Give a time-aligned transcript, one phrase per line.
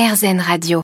[0.00, 0.80] RZN Radio.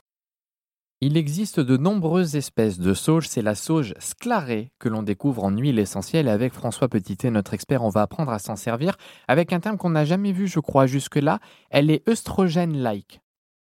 [1.01, 3.27] Il existe de nombreuses espèces de sauge.
[3.27, 6.27] C'est la sauge sclarée que l'on découvre en huile essentielle.
[6.27, 8.95] Avec François Petitet, notre expert, on va apprendre à s'en servir
[9.27, 11.39] avec un terme qu'on n'a jamais vu, je crois, jusque-là.
[11.71, 13.19] Elle est œstrogène-like.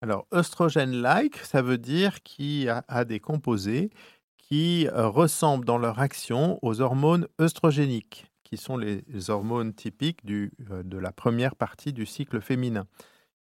[0.03, 3.91] Alors, œstrogène-like, ça veut dire qu'il a, a des composés
[4.37, 10.53] qui euh, ressemblent dans leur action aux hormones œstrogéniques, qui sont les hormones typiques du,
[10.71, 12.87] euh, de la première partie du cycle féminin.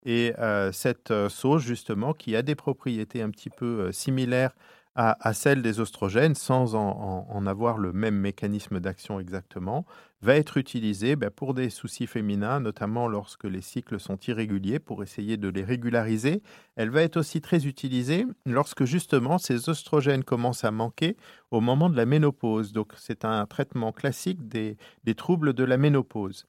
[0.05, 4.55] Et euh, cette euh, sauge, justement, qui a des propriétés un petit peu euh, similaires
[4.95, 9.85] à, celles des oestrogènes, sans en, avoir le même mécanisme d'action exactement,
[10.21, 15.01] va être utilisée ben, pour des soucis féminins, notamment lorsque les cycles sont irréguliers, pour
[15.01, 16.41] essayer de les régulariser.
[16.75, 21.15] Elle va être aussi très utilisée lorsque, justement, ces oestrogènes commencent à manquer
[21.49, 22.73] au moment de la ménopause.
[22.73, 24.75] Donc, c'est un traitement classique des
[25.15, 26.45] troubles de la ménopause.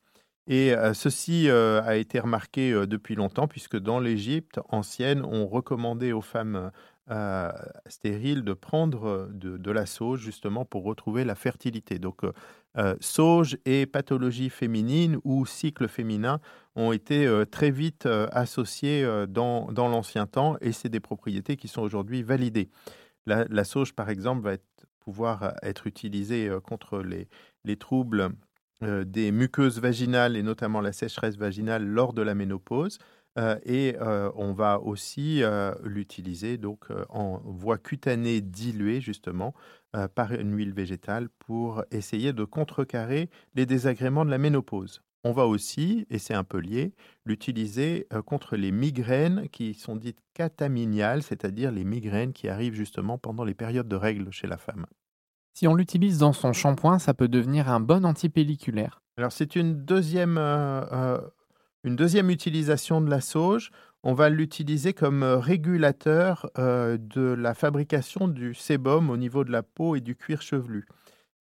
[0.46, 5.46] Et euh, ceci euh, a été remarqué euh, depuis longtemps, puisque dans l'Égypte ancienne, on
[5.46, 6.70] recommandait aux femmes
[7.86, 11.98] stériles de prendre de, la sauge justement pour retrouver la fertilité.
[11.98, 12.22] Donc,
[13.00, 16.38] sauge et pathologie féminine ou cycle féminin
[16.76, 22.22] ont été très vite associés dans, l'ancien temps, et c'est des propriétés qui sont aujourd'hui
[22.22, 22.70] validées.
[23.26, 24.56] La, sauge, par exemple, va
[25.00, 28.30] pouvoir être utilisée contre les troubles
[28.82, 32.98] euh, des muqueuses vaginales et notamment la sécheresse vaginale lors de la ménopause.
[33.38, 35.42] Euh, et euh, on va aussi
[35.84, 39.54] l'utiliser donc en voie cutanée diluée justement
[40.14, 45.02] par une huile végétale pour essayer de contrecarrer les désagréments de la ménopause.
[45.24, 46.94] On va aussi, et c'est un peu lié,
[47.26, 53.44] l'utiliser contre les migraines qui sont dites cataminiales, c'est-à-dire les migraines qui arrivent justement pendant
[53.44, 54.86] les périodes de règles chez la femme.
[55.52, 59.02] Si on l'utilise dans son shampoing, ça peut devenir un bon antipelliculaire.
[59.16, 61.20] Alors c'est une deuxième, euh, euh,
[61.84, 63.70] une deuxième utilisation de la sauge.
[64.02, 69.62] On va l'utiliser comme euh, régulateur de la fabrication du sébum au niveau de la
[69.62, 70.86] peau et du cuir chevelu.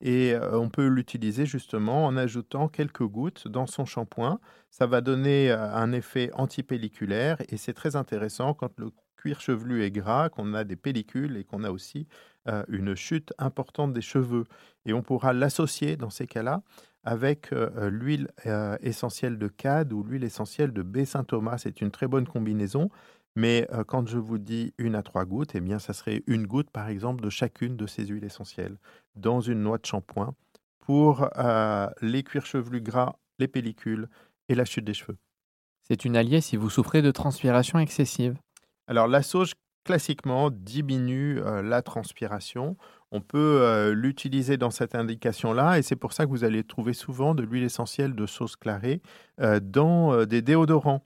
[0.01, 4.39] Et on peut l'utiliser justement en ajoutant quelques gouttes dans son shampoing.
[4.69, 9.91] Ça va donner un effet antipelliculaire et c'est très intéressant quand le cuir chevelu est
[9.91, 12.07] gras, qu'on a des pellicules et qu'on a aussi
[12.47, 14.45] euh, une chute importante des cheveux.
[14.85, 16.61] Et on pourra l'associer dans ces cas-là
[17.03, 21.57] avec euh, l'huile euh, essentielle de cad ou l'huile essentielle de baie Saint-Thomas.
[21.57, 22.89] C'est une très bonne combinaison.
[23.35, 26.71] Mais quand je vous dis une à trois gouttes, eh bien, ça serait une goutte,
[26.71, 28.77] par exemple, de chacune de ces huiles essentielles
[29.15, 30.33] dans une noix de shampoing
[30.79, 31.29] pour
[32.01, 34.09] les cuirs chevelus gras, les pellicules
[34.49, 35.17] et la chute des cheveux.
[35.87, 38.35] C'est une alliée si vous souffrez de transpiration excessive.
[38.89, 42.75] Alors, la sauge, classiquement, diminue euh, la transpiration.
[43.11, 46.93] On peut euh, l'utiliser dans cette indication-là, et c'est pour ça que vous allez trouver
[46.93, 49.03] souvent de l'huile essentielle de sauge clarée
[49.41, 51.03] euh, dans des déodorants,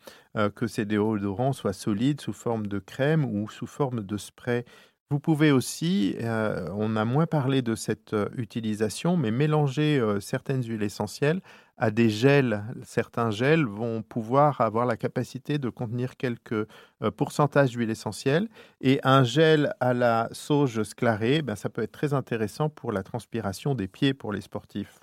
[0.55, 4.63] que ces déodorants soient solides sous forme de crème ou sous forme de spray.
[5.11, 11.41] Vous pouvez aussi, on a moins parlé de cette utilisation, mais mélanger certaines huiles essentielles
[11.77, 12.63] à des gels.
[12.83, 18.47] Certains gels vont pouvoir avoir la capacité de contenir quelques euh, pourcentages d'huile essentielle.
[18.81, 23.03] Et un gel à la sauge sclarée, ben, ça peut être très intéressant pour la
[23.03, 24.99] transpiration des pieds pour les sportifs.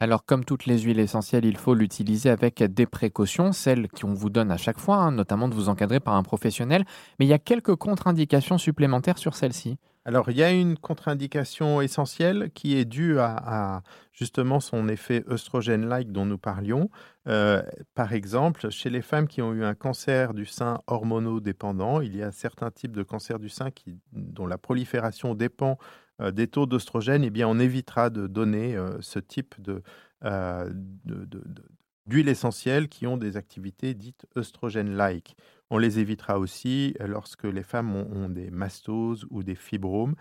[0.00, 4.28] Alors comme toutes les huiles essentielles, il faut l'utiliser avec des précautions, celles qu'on vous
[4.28, 6.84] donne à chaque fois, hein, notamment de vous encadrer par un professionnel.
[7.18, 9.78] Mais il y a quelques contre-indications supplémentaires sur celle-ci.
[10.06, 13.82] Alors, il y a une contre-indication essentielle qui est due à,
[14.12, 16.90] justement son effet œstrogène-like dont nous parlions.
[17.26, 17.62] Euh,
[17.94, 22.22] par exemple, chez les femmes qui ont eu un cancer du sein hormonodépendant, il y
[22.22, 23.70] a certains types de cancers du sein
[24.12, 25.78] dont la prolifération dépend
[26.20, 27.24] euh, des taux d'oestrogène.
[27.24, 29.82] Eh bien, on évitera de donner euh, ce type de,
[30.22, 30.70] de-
[31.04, 31.64] de- de-
[32.06, 35.34] d'huiles essentielles qui ont des activités dites œstrogène-like.
[35.70, 40.14] On les évitera aussi euh, lorsque les femmes ont, des mastoses ou des fibromes,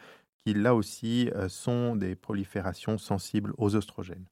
[0.46, 4.26] qui là aussi euh, sont des proliférations sensibles aux oestrogènes.